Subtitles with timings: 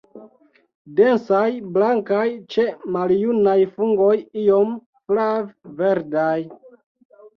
[0.99, 2.23] Densaj, blankaj,
[2.55, 2.65] ĉe
[2.97, 6.39] maljunaj fungoj iom flav-verdaj.